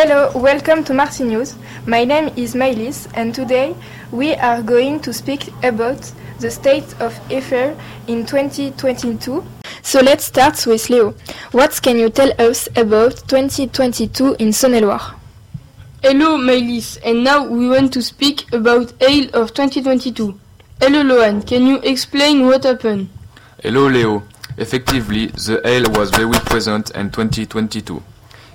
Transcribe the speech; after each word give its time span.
Hello, 0.00 0.30
welcome 0.36 0.84
to 0.84 0.94
Marcy 0.94 1.24
News. 1.24 1.56
My 1.84 2.04
name 2.04 2.30
is 2.36 2.54
Mylis 2.54 3.08
and 3.14 3.34
today 3.34 3.74
we 4.12 4.32
are 4.36 4.62
going 4.62 5.00
to 5.00 5.12
speak 5.12 5.48
about 5.64 6.12
the 6.38 6.52
state 6.52 6.84
of 7.00 7.12
affair 7.32 7.76
in 8.06 8.24
2022. 8.24 9.44
So 9.82 10.00
let's 10.00 10.24
start 10.24 10.64
with 10.68 10.88
Leo. 10.88 11.16
What 11.50 11.82
can 11.82 11.96
you 11.96 12.10
tell 12.10 12.30
us 12.38 12.68
about 12.76 13.24
2022 13.26 14.36
in 14.38 14.50
Saône-et-Loire? 14.50 15.16
Hello 16.00 16.38
Mylis, 16.38 16.98
and 17.04 17.24
now 17.24 17.44
we 17.44 17.68
want 17.68 17.92
to 17.94 18.00
speak 18.00 18.52
about 18.52 18.92
Ale 19.02 19.30
of 19.34 19.52
2022. 19.52 20.38
Hello 20.80 21.02
Lohan, 21.02 21.44
can 21.44 21.66
you 21.66 21.80
explain 21.80 22.46
what 22.46 22.62
happened? 22.62 23.08
Hello 23.64 23.88
Leo. 23.88 24.22
Effectively, 24.58 25.26
the 25.26 25.60
hail 25.64 25.90
was 25.90 26.10
very 26.10 26.38
present 26.46 26.92
in 26.92 27.10
2022. 27.10 28.00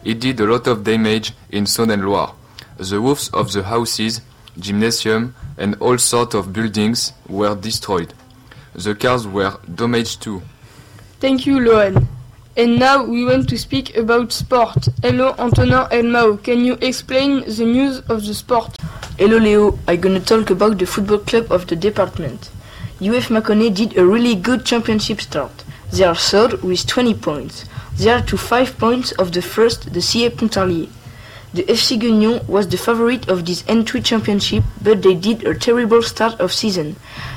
It 0.06 0.20
did 0.20 0.40
a 0.40 0.46
lot 0.46 0.68
of 0.68 0.84
damage 0.84 1.34
in 1.50 1.66
Saône-et-Loire. 1.66 2.34
The 2.78 3.00
roofs 3.00 3.30
of 3.30 3.52
the 3.54 3.64
houses, 3.64 4.22
gymnasium, 4.60 5.34
and 5.58 5.76
all 5.80 5.98
sorts 5.98 6.36
of 6.36 6.52
buildings 6.52 7.14
were 7.30 7.56
destroyed. 7.56 8.14
The 8.76 8.96
cars 8.96 9.28
were 9.28 9.58
damaged 9.74 10.22
too. 10.22 10.42
Thank 11.20 11.46
you 11.46 11.60
Lohan. 11.60 12.08
And 12.58 12.80
now 12.80 13.04
we 13.04 13.26
want 13.26 13.48
to 13.50 13.58
speak 13.58 13.96
about 13.96 14.32
sport. 14.32 14.90
Hello 15.02 15.34
Antonin 15.40 15.88
and 15.92 16.12
Mao, 16.12 16.36
can 16.38 16.66
you 16.66 16.78
explain 16.82 17.44
the 17.46 17.66
news 17.66 18.00
of 18.10 18.26
the 18.26 18.34
sport? 18.34 18.76
Hello 19.18 19.38
Leo, 19.38 19.80
I'm 19.88 20.02
gonna 20.02 20.20
talk 20.20 20.50
about 20.50 20.78
the 20.80 20.86
football 20.86 21.20
club 21.20 21.52
of 21.52 21.66
the 21.68 21.76
department. 21.76 22.52
UF 23.02 23.30
Mâconnais 23.30 23.74
did 23.74 23.98
a 23.98 24.06
really 24.06 24.36
good 24.36 24.66
championship 24.66 25.22
start. 25.22 25.64
They 25.94 26.06
are 26.06 26.16
third 26.16 26.64
with 26.64 26.88
20 26.88 27.14
points. 27.14 27.66
They 27.98 28.10
are 28.10 28.24
to 28.24 28.36
5 28.36 28.80
points 28.80 29.12
of 29.12 29.32
the 29.32 29.44
first, 29.44 29.94
the 29.94 30.02
CA 30.02 30.32
Pontarlier. 30.32 30.90
The 31.54 31.62
FC 31.66 32.00
Gueugnon 32.00 32.48
was 32.50 32.68
the 32.68 32.78
favorite 32.78 33.30
of 33.30 33.46
this 33.46 33.64
entry 33.68 34.02
championship, 34.02 34.64
but 34.82 35.04
they 35.04 35.14
did 35.14 35.46
a 35.46 35.54
terrible 35.54 36.02
start 36.02 36.40
of 36.40 36.52
season. 36.52 36.96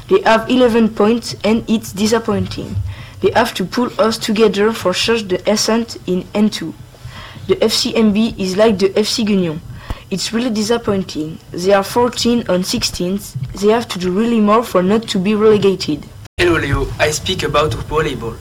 They 0.08 0.22
have 0.22 0.48
11 0.48 0.94
points 0.94 1.36
and 1.44 1.68
it's 1.68 1.92
disappointing. 1.92 2.76
They 3.20 3.30
have 3.32 3.52
to 3.56 3.64
pull 3.66 3.90
us 4.00 4.16
together 4.16 4.72
for 4.72 4.94
such 4.94 5.28
the 5.28 5.38
ascent 5.46 5.98
in 6.06 6.22
N2. 6.32 6.72
The 7.48 7.56
FCMB 7.56 8.38
is 8.38 8.56
like 8.56 8.78
the 8.78 8.88
FC 8.88 9.26
Gueugnon. 9.26 9.60
It's 10.10 10.32
really 10.32 10.48
disappointing. 10.48 11.40
They 11.50 11.74
are 11.74 11.84
14 11.84 12.48
on 12.48 12.62
16th. 12.62 13.34
They 13.60 13.68
have 13.68 13.86
to 13.88 13.98
do 13.98 14.10
really 14.10 14.40
more 14.40 14.62
for 14.62 14.82
not 14.82 15.06
to 15.08 15.18
be 15.18 15.34
relegated. 15.34 16.06
Hello 16.38 16.56
I 16.98 17.10
speak 17.10 17.42
about 17.42 17.72
volleyball. 17.72 18.36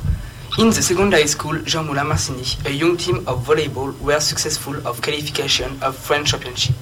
In 0.57 0.67
the 0.69 0.81
secondary 0.81 1.27
school 1.27 1.59
Jean 1.63 1.85
Moulin 1.87 2.07
Marcigny, 2.07 2.65
a 2.65 2.71
young 2.71 2.95
team 2.95 3.17
of 3.27 3.45
volleyball 3.45 3.99
were 3.99 4.19
successful 4.21 4.75
of 4.87 5.01
qualification 5.01 5.77
of 5.83 5.97
French 5.97 6.31
championship. 6.31 6.73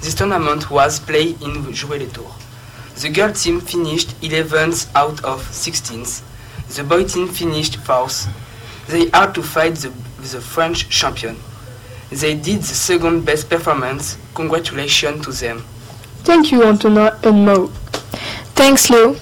This 0.00 0.14
tournament 0.14 0.70
was 0.70 0.98
played 0.98 1.42
in 1.42 1.52
Joué-lès-Tours. 1.74 3.02
The 3.02 3.10
girl 3.10 3.32
team 3.34 3.60
finished 3.60 4.18
11th 4.22 4.90
out 4.94 5.22
of 5.22 5.42
16th. 5.42 6.22
The 6.74 6.84
boy 6.84 7.04
team 7.04 7.28
finished 7.28 7.74
4th. 7.80 8.28
They 8.88 9.10
are 9.10 9.30
to 9.30 9.42
fight 9.42 9.74
the, 9.74 9.90
the 10.22 10.40
French 10.40 10.88
champion. 10.88 11.36
They 12.10 12.34
did 12.34 12.60
the 12.60 12.74
second 12.74 13.26
best 13.26 13.50
performance. 13.50 14.16
Congratulations 14.34 15.26
to 15.26 15.32
them. 15.32 15.58
Thank 16.24 16.50
you 16.50 16.64
Antonin 16.64 17.12
and 17.22 17.44
Mo. 17.44 17.66
Thanks, 18.56 18.88
Leo. 18.88 19.16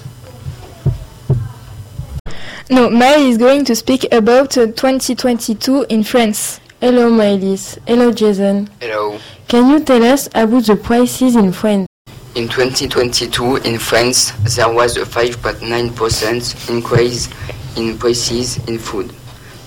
No, 2.71 2.91
Maël 2.91 3.27
is 3.31 3.39
going 3.39 3.65
to 3.65 3.75
speak 3.75 4.13
about 4.13 4.59
uh, 4.59 4.67
2022 4.67 5.87
in 5.89 6.03
France. 6.05 6.61
Hello 6.83 7.11
Mylis. 7.11 7.79
Hello 7.87 8.13
Jason. 8.13 8.69
Hello. 8.79 9.19
Can 9.49 9.71
you 9.71 9.81
tell 9.83 10.03
us 10.05 10.29
about 10.35 10.65
the 10.67 10.77
prices 10.77 11.35
in 11.35 11.51
France? 11.51 11.87
In 12.35 12.47
2022 12.47 13.57
in 13.57 13.79
France, 13.79 14.33
there 14.55 14.71
was 14.71 14.99
a 14.99 15.07
5.9% 15.07 16.69
increase 16.69 17.31
in 17.79 17.97
prices 17.97 18.59
in 18.69 18.79
food. 18.79 19.15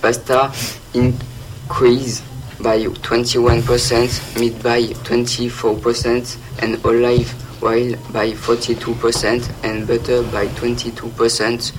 Pasta 0.00 0.52
increased 0.94 2.22
by 2.62 2.84
21%, 2.84 4.38
meat 4.40 4.62
by 4.62 4.82
24%, 4.82 6.62
and 6.62 6.86
olive 6.86 7.62
oil 7.64 7.96
by 8.12 8.30
42%, 8.30 9.64
and 9.64 9.88
butter 9.88 10.22
by 10.30 10.46
22%. 10.46 11.72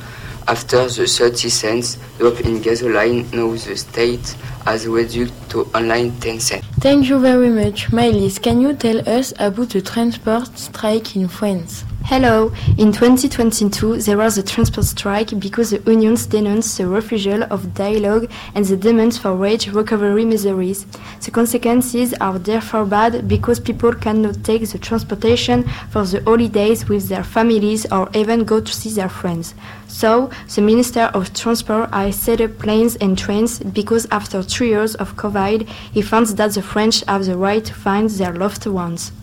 After 0.47 0.87
the 0.89 1.07
30 1.07 1.49
cents 1.49 1.97
drop 2.17 2.41
in 2.41 2.61
gasoline, 2.61 3.29
now 3.31 3.51
the 3.51 3.77
state 3.77 4.35
has 4.65 4.85
reduced 4.87 5.33
to 5.51 5.67
only 5.73 6.11
10 6.19 6.39
cents. 6.39 6.65
Thank 6.79 7.07
you 7.07 7.19
very 7.19 7.49
much. 7.49 7.87
Mylis, 7.91 8.41
can 8.41 8.59
you 8.59 8.73
tell 8.73 9.07
us 9.07 9.33
about 9.39 9.69
the 9.69 9.81
transport 9.81 10.57
strike 10.57 11.15
in 11.15 11.29
France? 11.29 11.85
Hello. 12.05 12.51
In 12.77 12.91
2022, 12.91 14.01
there 14.01 14.17
was 14.17 14.37
a 14.37 14.43
transport 14.43 14.85
strike 14.85 15.39
because 15.39 15.69
the 15.71 15.81
unions 15.89 16.25
denounced 16.25 16.77
the 16.77 16.85
refusal 16.85 17.43
of 17.43 17.73
dialogue 17.73 18.29
and 18.53 18.65
the 18.65 18.75
demands 18.75 19.17
for 19.17 19.33
wage 19.33 19.69
recovery 19.69 20.25
measures. 20.25 20.85
The 21.21 21.31
consequences 21.31 22.13
are 22.19 22.37
therefore 22.37 22.85
bad 22.85 23.29
because 23.29 23.61
people 23.61 23.93
cannot 23.93 24.43
take 24.43 24.67
the 24.67 24.77
transportation 24.77 25.63
for 25.91 26.03
the 26.05 26.21
holidays 26.21 26.89
with 26.89 27.07
their 27.07 27.23
families 27.23 27.89
or 27.89 28.09
even 28.13 28.43
go 28.43 28.59
to 28.59 28.71
see 28.71 28.89
their 28.89 29.09
friends. 29.09 29.55
So, 29.87 30.29
the 30.53 30.61
Minister 30.61 31.03
of 31.13 31.33
Transport 31.33 31.89
has 31.91 32.17
set 32.19 32.41
up 32.41 32.59
planes 32.59 32.97
and 32.97 33.17
trains 33.17 33.59
because 33.59 34.07
after 34.11 34.43
three 34.43 34.69
years 34.69 34.95
of 34.95 35.15
COVID, 35.15 35.69
he 35.93 36.01
found 36.01 36.27
that 36.27 36.51
the 36.51 36.61
French 36.61 37.01
have 37.05 37.25
the 37.25 37.37
right 37.37 37.63
to 37.63 37.73
find 37.73 38.09
their 38.09 38.33
loved 38.33 38.65
ones. 38.65 39.13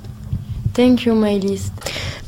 Thank 0.72 1.04
you, 1.04 1.12
Mylis. 1.12 1.70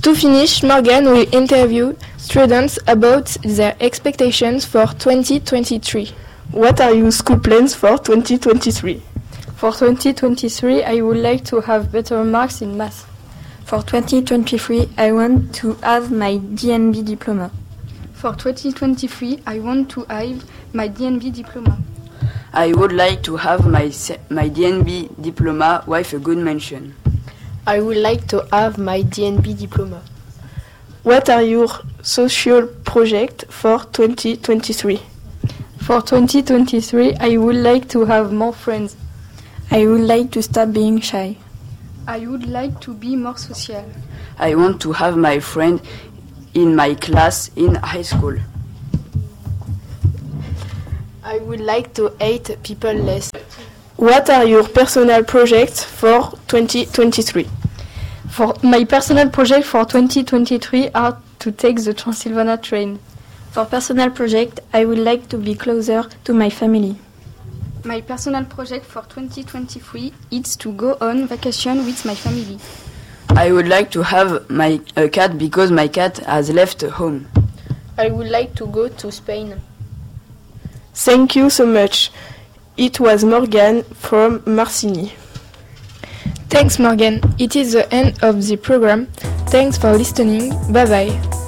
To 0.02 0.16
finish, 0.16 0.64
Morgan 0.64 1.04
will 1.04 1.32
interview 1.32 1.94
students 2.16 2.76
about 2.88 3.26
their 3.44 3.76
expectations 3.78 4.64
for 4.64 4.86
2023. 4.86 6.10
What 6.50 6.80
are 6.80 6.92
your 6.92 7.12
school 7.12 7.38
plans 7.38 7.76
for 7.76 7.96
2023? 7.98 9.00
For 9.54 9.70
2023, 9.70 10.82
I 10.82 11.00
would 11.02 11.18
like 11.18 11.44
to 11.44 11.60
have 11.60 11.92
better 11.92 12.24
marks 12.24 12.62
in 12.62 12.76
math. 12.76 13.08
For 13.64 13.80
2023, 13.80 14.88
I 14.98 15.12
want 15.12 15.54
to 15.54 15.74
have 15.74 16.10
my 16.10 16.32
DNB 16.36 17.04
diploma. 17.06 17.52
For 18.14 18.34
2023, 18.34 19.38
I 19.46 19.60
want 19.60 19.88
to 19.92 20.04
have 20.10 20.44
my 20.74 20.88
DNB 20.88 21.32
diploma. 21.32 21.78
I 22.52 22.72
would 22.72 22.90
like 22.90 23.22
to 23.22 23.36
have 23.36 23.68
my, 23.68 23.84
my 24.30 24.50
DNB 24.50 25.22
diploma 25.22 25.84
with 25.86 26.12
a 26.12 26.18
good 26.18 26.38
mention. 26.38 26.96
I 27.64 27.78
would 27.78 27.96
like 27.96 28.26
to 28.28 28.44
have 28.50 28.76
my 28.76 29.02
DNB 29.04 29.56
diploma. 29.56 30.02
What 31.04 31.30
are 31.30 31.42
your 31.42 31.68
social 32.02 32.66
projects 32.66 33.44
for 33.50 33.78
2023? 33.92 35.00
For 35.78 36.02
2023, 36.02 37.14
I 37.20 37.36
would 37.36 37.54
like 37.54 37.88
to 37.90 38.04
have 38.04 38.32
more 38.32 38.52
friends. 38.52 38.96
I 39.70 39.86
would 39.86 40.00
like 40.00 40.32
to 40.32 40.42
stop 40.42 40.72
being 40.72 41.00
shy. 41.00 41.36
I 42.08 42.26
would 42.26 42.48
like 42.48 42.80
to 42.80 42.94
be 42.94 43.14
more 43.14 43.36
social. 43.36 43.84
I 44.40 44.56
want 44.56 44.82
to 44.82 44.92
have 44.92 45.16
my 45.16 45.38
friend 45.38 45.80
in 46.54 46.74
my 46.74 46.94
class 46.94 47.48
in 47.54 47.76
high 47.76 48.02
school. 48.02 48.36
I 51.22 51.38
would 51.38 51.60
like 51.60 51.94
to 51.94 52.08
hate 52.20 52.56
people 52.64 52.92
less. 52.92 53.30
What 54.02 54.28
are 54.30 54.44
your 54.44 54.64
personal 54.64 55.22
projects 55.22 55.84
for 55.84 56.32
2023? 56.48 57.48
For 58.30 58.52
my 58.60 58.82
personal 58.84 59.30
project 59.30 59.64
for 59.64 59.84
2023 59.84 60.88
are 60.88 61.22
to 61.38 61.52
take 61.52 61.76
the 61.84 61.94
Transylvania 61.94 62.56
train. 62.56 62.98
For 63.52 63.64
personal 63.64 64.10
project, 64.10 64.58
I 64.72 64.86
would 64.86 64.98
like 64.98 65.28
to 65.28 65.38
be 65.38 65.54
closer 65.54 66.02
to 66.24 66.34
my 66.34 66.50
family. 66.50 66.96
My 67.84 68.00
personal 68.00 68.44
project 68.44 68.86
for 68.86 69.02
2023 69.02 70.12
is 70.32 70.56
to 70.56 70.72
go 70.72 70.96
on 71.00 71.28
vacation 71.28 71.86
with 71.86 72.04
my 72.04 72.16
family. 72.16 72.58
I 73.28 73.52
would 73.52 73.68
like 73.68 73.92
to 73.92 74.02
have 74.02 74.50
my 74.50 74.80
a 74.96 75.08
cat 75.08 75.38
because 75.38 75.70
my 75.70 75.86
cat 75.86 76.18
has 76.26 76.50
left 76.50 76.82
home. 76.82 77.28
I 77.96 78.08
would 78.08 78.30
like 78.30 78.56
to 78.56 78.66
go 78.66 78.88
to 78.88 79.12
Spain. 79.12 79.60
Thank 80.92 81.36
you 81.36 81.48
so 81.50 81.64
much. 81.66 82.10
It 82.76 83.00
was 83.00 83.24
Morgan 83.24 83.82
from 83.82 84.40
Marcigny. 84.40 85.12
Thanks, 86.48 86.78
Morgan. 86.78 87.20
It 87.38 87.56
is 87.56 87.72
the 87.72 87.92
end 87.92 88.22
of 88.22 88.46
the 88.46 88.56
program. 88.56 89.06
Thanks 89.48 89.76
for 89.78 89.92
listening. 89.96 90.50
Bye 90.72 90.86
bye. 90.86 91.41